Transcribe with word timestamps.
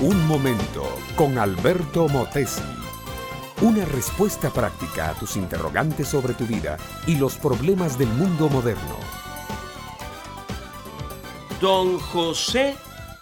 Un 0.00 0.26
momento 0.26 0.98
con 1.14 1.36
Alberto 1.38 2.08
Motesi. 2.08 2.62
Una 3.60 3.84
respuesta 3.84 4.50
práctica 4.50 5.10
a 5.10 5.14
tus 5.14 5.36
interrogantes 5.36 6.08
sobre 6.08 6.32
tu 6.32 6.46
vida 6.46 6.78
y 7.06 7.16
los 7.16 7.36
problemas 7.36 7.98
del 7.98 8.08
mundo 8.08 8.48
moderno. 8.48 8.96
Don 11.60 11.98
José 11.98 12.76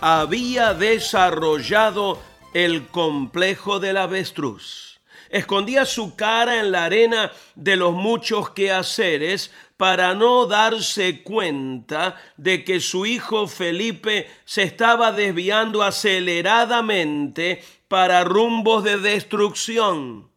había 0.00 0.72
desarrollado 0.74 2.18
el 2.54 2.86
complejo 2.86 3.80
del 3.80 3.96
avestruz. 3.96 4.89
Escondía 5.30 5.86
su 5.86 6.16
cara 6.16 6.58
en 6.58 6.72
la 6.72 6.84
arena 6.84 7.30
de 7.54 7.76
los 7.76 7.94
muchos 7.94 8.50
quehaceres 8.50 9.52
para 9.76 10.14
no 10.14 10.46
darse 10.46 11.22
cuenta 11.22 12.20
de 12.36 12.64
que 12.64 12.80
su 12.80 13.06
hijo 13.06 13.46
Felipe 13.46 14.28
se 14.44 14.64
estaba 14.64 15.12
desviando 15.12 15.84
aceleradamente 15.84 17.62
para 17.86 18.24
rumbos 18.24 18.82
de 18.82 18.98
destrucción. 18.98 20.30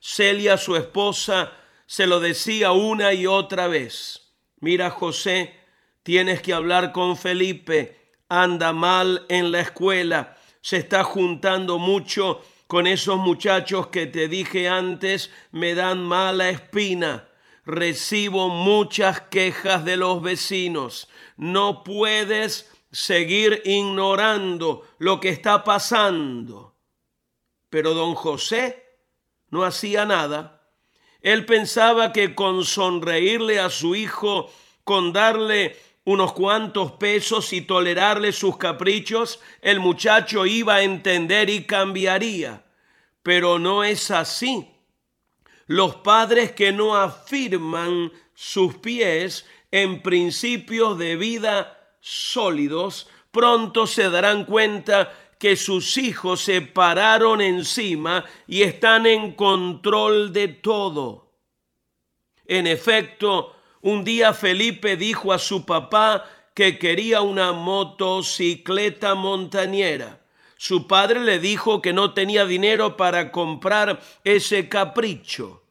Celia, 0.00 0.56
su 0.56 0.76
esposa, 0.76 1.52
se 1.86 2.06
lo 2.06 2.18
decía 2.18 2.72
una 2.72 3.12
y 3.12 3.26
otra 3.26 3.68
vez. 3.68 4.32
Mira, 4.60 4.88
José, 4.88 5.54
tienes 6.02 6.40
que 6.40 6.54
hablar 6.54 6.92
con 6.92 7.18
Felipe. 7.18 7.98
Anda 8.30 8.72
mal 8.72 9.26
en 9.28 9.52
la 9.52 9.60
escuela. 9.60 10.38
Se 10.62 10.78
está 10.78 11.04
juntando 11.04 11.78
mucho 11.78 12.42
con 12.72 12.86
esos 12.86 13.18
muchachos 13.18 13.88
que 13.88 14.06
te 14.06 14.28
dije 14.28 14.66
antes, 14.66 15.30
me 15.50 15.74
dan 15.74 16.02
mala 16.02 16.48
espina 16.48 17.28
recibo 17.66 18.48
muchas 18.48 19.20
quejas 19.20 19.84
de 19.84 19.98
los 19.98 20.22
vecinos. 20.22 21.06
No 21.36 21.84
puedes 21.84 22.72
seguir 22.90 23.60
ignorando 23.66 24.88
lo 24.96 25.20
que 25.20 25.28
está 25.28 25.64
pasando. 25.64 26.74
Pero 27.68 27.92
don 27.92 28.14
José 28.14 28.82
no 29.50 29.64
hacía 29.64 30.06
nada. 30.06 30.62
Él 31.20 31.44
pensaba 31.44 32.10
que 32.14 32.34
con 32.34 32.64
sonreírle 32.64 33.60
a 33.60 33.68
su 33.68 33.94
hijo, 33.94 34.50
con 34.82 35.12
darle 35.12 35.76
unos 36.04 36.32
cuantos 36.32 36.92
pesos 36.92 37.52
y 37.52 37.60
tolerarle 37.60 38.32
sus 38.32 38.56
caprichos, 38.56 39.40
el 39.60 39.78
muchacho 39.78 40.46
iba 40.46 40.76
a 40.76 40.82
entender 40.82 41.48
y 41.48 41.64
cambiaría. 41.64 42.64
Pero 43.22 43.58
no 43.58 43.84
es 43.84 44.10
así. 44.10 44.68
Los 45.66 45.96
padres 45.96 46.52
que 46.52 46.72
no 46.72 46.96
afirman 46.96 48.12
sus 48.34 48.74
pies 48.76 49.46
en 49.70 50.02
principios 50.02 50.98
de 50.98 51.16
vida 51.16 51.94
sólidos, 52.00 53.08
pronto 53.30 53.86
se 53.86 54.10
darán 54.10 54.44
cuenta 54.44 55.12
que 55.38 55.56
sus 55.56 55.96
hijos 55.96 56.40
se 56.40 56.62
pararon 56.62 57.40
encima 57.40 58.24
y 58.46 58.62
están 58.62 59.06
en 59.06 59.32
control 59.32 60.32
de 60.32 60.48
todo. 60.48 61.32
En 62.44 62.66
efecto, 62.66 63.56
un 63.82 64.04
día 64.04 64.32
Felipe 64.32 64.96
dijo 64.96 65.32
a 65.32 65.38
su 65.38 65.66
papá 65.66 66.24
que 66.54 66.78
quería 66.78 67.20
una 67.20 67.52
motocicleta 67.52 69.14
montañera. 69.14 70.20
Su 70.56 70.86
padre 70.86 71.20
le 71.20 71.38
dijo 71.38 71.82
que 71.82 71.92
no 71.92 72.14
tenía 72.14 72.46
dinero 72.46 72.96
para 72.96 73.32
comprar 73.32 74.00
ese 74.22 74.68
capricho. 74.68 75.62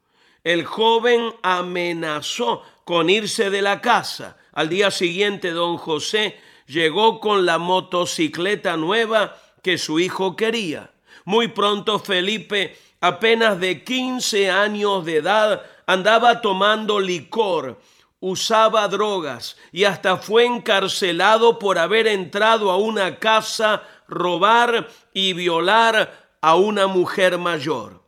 El 0.43 0.65
joven 0.65 1.33
amenazó 1.43 2.63
con 2.83 3.09
irse 3.09 3.49
de 3.49 3.61
la 3.61 3.79
casa. 3.79 4.37
Al 4.51 4.67
día 4.69 4.91
siguiente, 4.91 5.51
don 5.51 5.77
José 5.77 6.37
llegó 6.67 7.19
con 7.19 7.45
la 7.45 7.57
motocicleta 7.57 8.75
nueva 8.75 9.37
que 9.61 9.77
su 9.77 9.99
hijo 9.99 10.35
quería. 10.35 10.91
Muy 11.23 11.47
pronto 11.47 11.99
Felipe, 11.99 12.77
apenas 12.99 13.59
de 13.59 13.83
15 13.83 14.49
años 14.49 15.05
de 15.05 15.17
edad, 15.17 15.61
andaba 15.85 16.41
tomando 16.41 16.99
licor, 16.99 17.79
usaba 18.21 18.87
drogas 18.87 19.57
y 19.73 19.83
hasta 19.83 20.15
fue 20.15 20.45
encarcelado 20.45 21.59
por 21.59 21.77
haber 21.77 22.07
entrado 22.07 22.71
a 22.71 22.77
una 22.77 23.19
casa 23.19 23.83
robar 24.07 24.87
y 25.13 25.33
violar 25.33 26.29
a 26.39 26.55
una 26.55 26.87
mujer 26.87 27.37
mayor. 27.37 28.03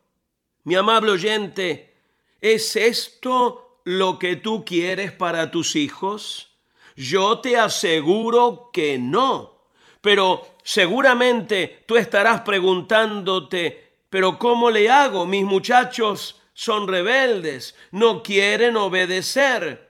Mi 0.62 0.76
amable 0.76 1.10
oyente, 1.10 1.94
¿es 2.40 2.76
esto 2.76 3.80
lo 3.84 4.18
que 4.18 4.36
tú 4.36 4.64
quieres 4.64 5.12
para 5.12 5.50
tus 5.50 5.76
hijos? 5.76 6.48
Yo 6.96 7.40
te 7.40 7.58
aseguro 7.58 8.70
que 8.72 8.98
no. 8.98 9.66
Pero 10.00 10.46
seguramente 10.62 11.84
tú 11.86 11.96
estarás 11.96 12.42
preguntándote, 12.42 13.98
pero 14.08 14.38
¿cómo 14.38 14.70
le 14.70 14.88
hago? 14.90 15.26
Mis 15.26 15.44
muchachos 15.44 16.40
son 16.52 16.86
rebeldes, 16.86 17.74
no 17.90 18.22
quieren 18.22 18.76
obedecer. 18.76 19.83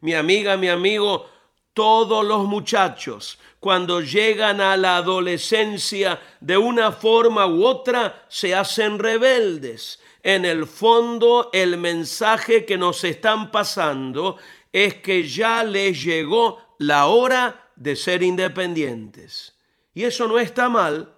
Mi 0.00 0.14
amiga, 0.14 0.56
mi 0.56 0.68
amigo, 0.68 1.28
todos 1.74 2.24
los 2.24 2.44
muchachos, 2.44 3.38
cuando 3.60 4.00
llegan 4.00 4.60
a 4.60 4.76
la 4.76 4.96
adolescencia, 4.96 6.20
de 6.40 6.56
una 6.56 6.92
forma 6.92 7.46
u 7.46 7.64
otra, 7.64 8.24
se 8.28 8.54
hacen 8.54 8.98
rebeldes. 8.98 10.00
En 10.22 10.44
el 10.44 10.66
fondo, 10.66 11.50
el 11.52 11.76
mensaje 11.76 12.64
que 12.64 12.76
nos 12.76 13.04
están 13.04 13.50
pasando 13.50 14.36
es 14.72 14.94
que 14.94 15.26
ya 15.26 15.64
les 15.64 16.02
llegó 16.02 16.60
la 16.78 17.06
hora 17.06 17.70
de 17.76 17.96
ser 17.96 18.22
independientes. 18.22 19.54
Y 19.94 20.04
eso 20.04 20.28
no 20.28 20.38
está 20.38 20.68
mal. 20.68 21.14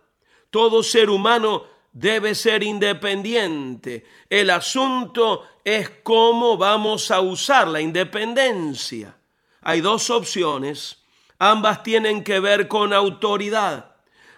Todo 0.50 0.82
ser 0.82 1.10
humano 1.10 1.64
debe 1.92 2.34
ser 2.34 2.62
independiente. 2.62 4.04
El 4.28 4.50
asunto 4.50 5.44
es 5.64 5.90
cómo 6.02 6.56
vamos 6.56 7.10
a 7.10 7.20
usar 7.20 7.68
la 7.68 7.80
independencia. 7.80 9.16
Hay 9.62 9.80
dos 9.80 10.10
opciones. 10.10 11.04
Ambas 11.38 11.82
tienen 11.82 12.22
que 12.22 12.40
ver 12.40 12.68
con 12.68 12.92
autoridad. 12.92 13.96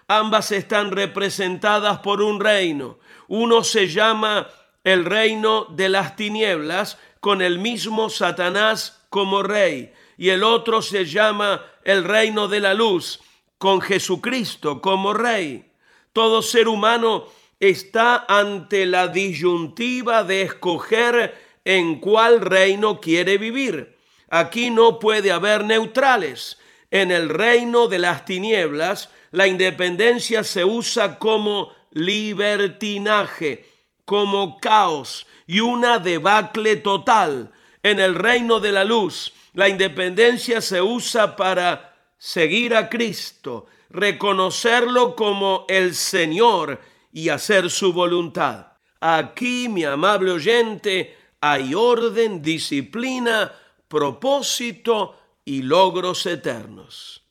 Ambas 0.08 0.52
están 0.52 0.90
representadas 0.90 1.98
por 1.98 2.22
un 2.22 2.40
reino. 2.40 2.98
Uno 3.28 3.64
se 3.64 3.88
llama 3.88 4.48
el 4.84 5.04
reino 5.04 5.66
de 5.70 5.88
las 5.88 6.16
tinieblas 6.16 6.98
con 7.20 7.40
el 7.40 7.58
mismo 7.58 8.10
Satanás 8.10 9.04
como 9.10 9.42
rey. 9.42 9.92
Y 10.18 10.30
el 10.30 10.42
otro 10.42 10.82
se 10.82 11.04
llama 11.04 11.64
el 11.84 12.04
reino 12.04 12.48
de 12.48 12.60
la 12.60 12.74
luz 12.74 13.20
con 13.58 13.80
Jesucristo 13.80 14.80
como 14.80 15.14
rey. 15.14 15.70
Todo 16.12 16.42
ser 16.42 16.68
humano 16.68 17.26
está 17.62 18.24
ante 18.26 18.86
la 18.86 19.06
disyuntiva 19.06 20.24
de 20.24 20.42
escoger 20.42 21.60
en 21.64 22.00
cuál 22.00 22.40
reino 22.40 23.00
quiere 23.00 23.38
vivir. 23.38 23.96
Aquí 24.28 24.70
no 24.70 24.98
puede 24.98 25.30
haber 25.30 25.64
neutrales. 25.64 26.58
En 26.90 27.12
el 27.12 27.28
reino 27.28 27.86
de 27.86 28.00
las 28.00 28.24
tinieblas, 28.24 29.10
la 29.30 29.46
independencia 29.46 30.42
se 30.42 30.64
usa 30.64 31.20
como 31.20 31.72
libertinaje, 31.92 33.64
como 34.04 34.58
caos 34.58 35.28
y 35.46 35.60
una 35.60 36.00
debacle 36.00 36.74
total. 36.74 37.52
En 37.84 38.00
el 38.00 38.16
reino 38.16 38.58
de 38.58 38.72
la 38.72 38.82
luz, 38.82 39.34
la 39.52 39.68
independencia 39.68 40.60
se 40.60 40.82
usa 40.82 41.36
para 41.36 41.94
seguir 42.18 42.74
a 42.74 42.88
Cristo, 42.88 43.66
reconocerlo 43.88 45.14
como 45.14 45.64
el 45.68 45.94
Señor 45.94 46.80
y 47.12 47.28
hacer 47.28 47.70
su 47.70 47.92
voluntad. 47.92 48.72
Aquí, 49.00 49.68
mi 49.68 49.84
amable 49.84 50.32
oyente, 50.32 51.16
hay 51.40 51.74
orden, 51.74 52.40
disciplina, 52.40 53.52
propósito 53.88 55.18
y 55.44 55.62
logros 55.62 56.24
eternos. 56.26 57.24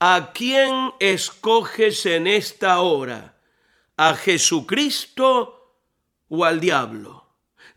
¿A 0.00 0.32
quién 0.34 0.92
escoges 0.98 2.06
en 2.06 2.26
esta 2.26 2.80
hora? 2.80 3.38
¿A 3.96 4.14
Jesucristo 4.14 5.76
o 6.28 6.44
al 6.44 6.58
diablo? 6.58 7.22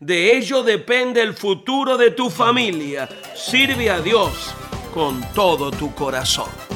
De 0.00 0.36
ello 0.36 0.62
depende 0.62 1.22
el 1.22 1.34
futuro 1.34 1.96
de 1.96 2.10
tu 2.10 2.28
familia. 2.28 3.08
Sirve 3.34 3.90
a 3.90 4.00
Dios 4.00 4.54
con 4.92 5.22
todo 5.34 5.70
tu 5.70 5.94
corazón. 5.94 6.75